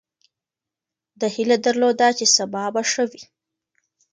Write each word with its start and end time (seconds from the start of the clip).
ده 1.19 1.27
هیله 1.35 1.57
درلوده 1.65 2.07
چې 2.17 2.25
سبا 2.35 2.63
به 2.73 2.81
ښه 2.91 3.03
وي. 3.11 3.23